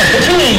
[0.00, 0.57] 我听你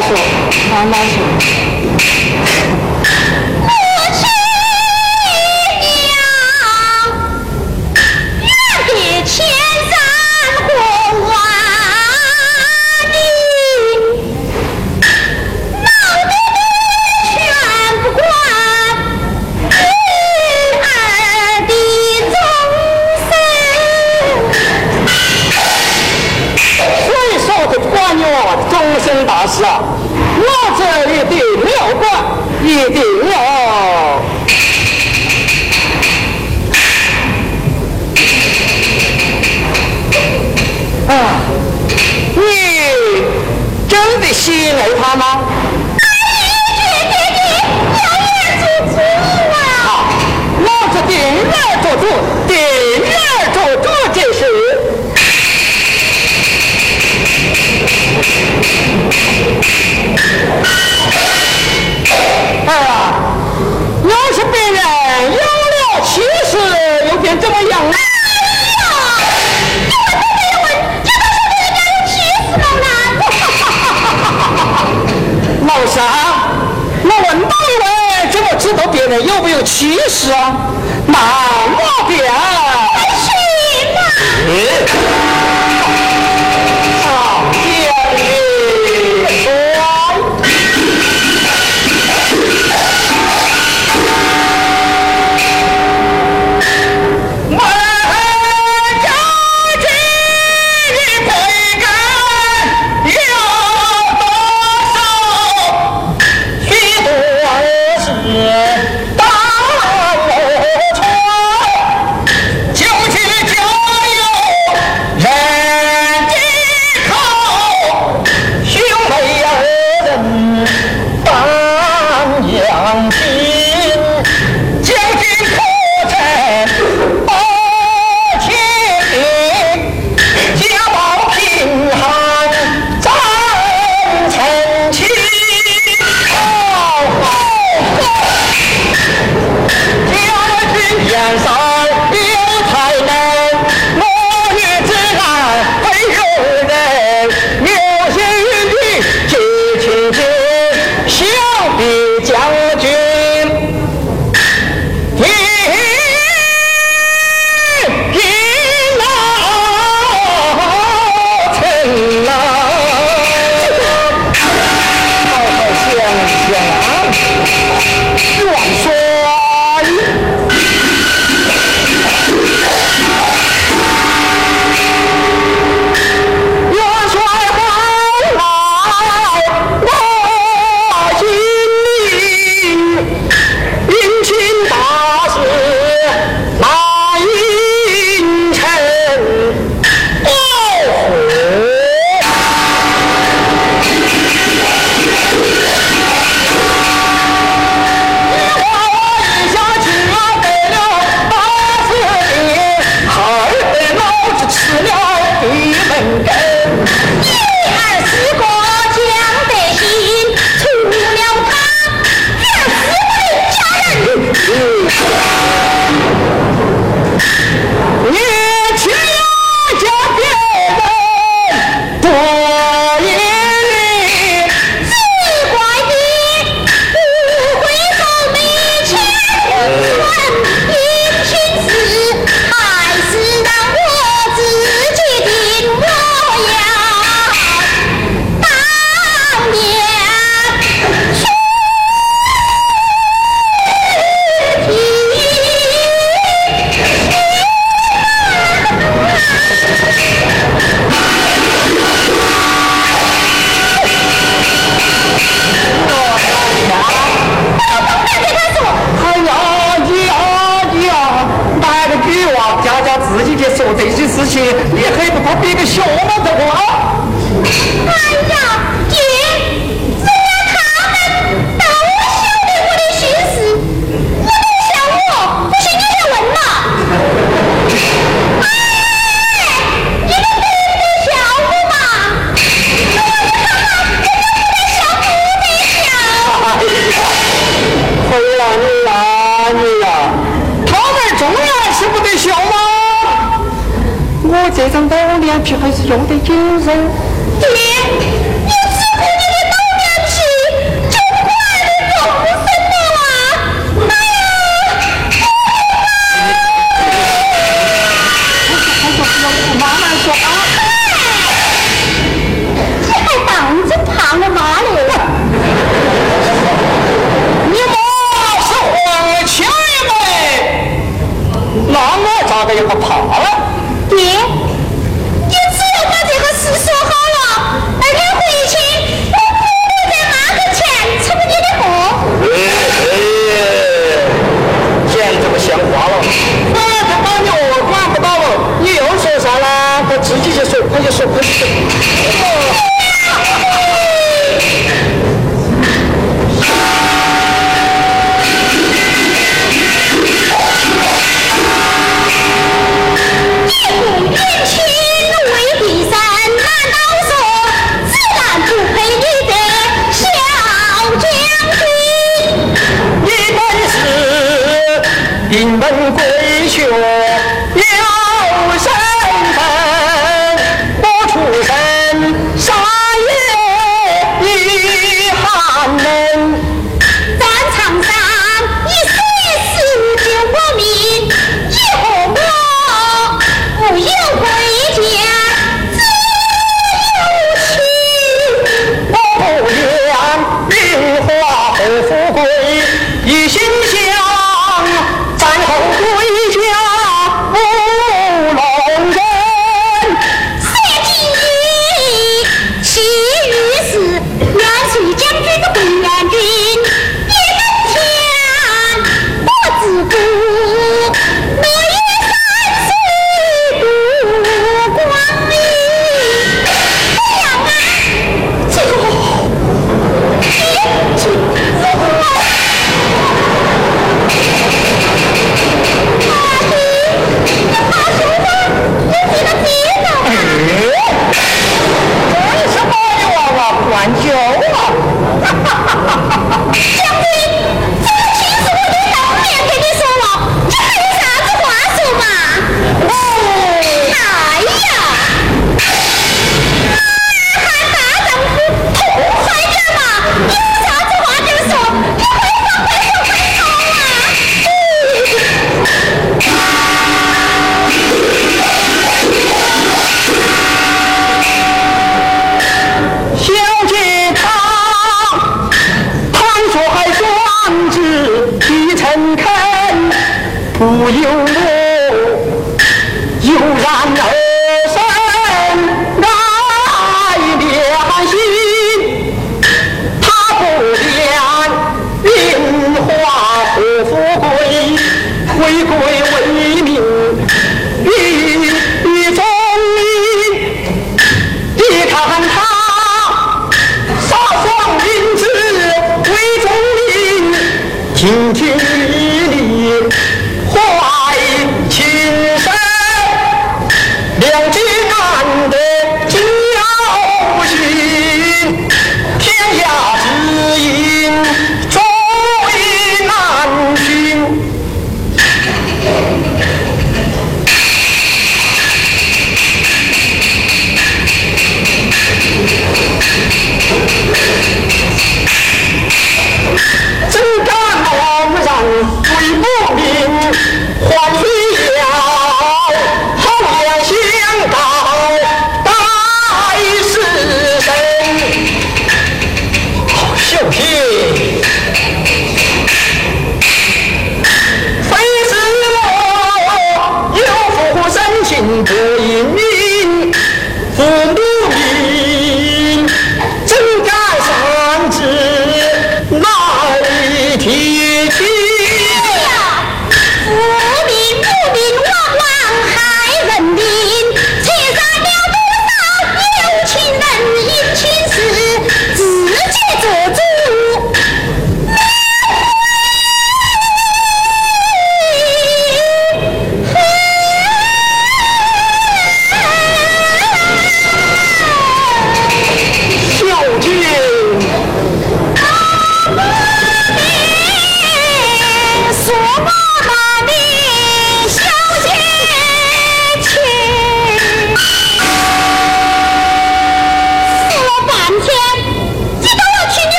[0.00, 0.14] 哭，
[0.72, 1.19] 慢慢说，慢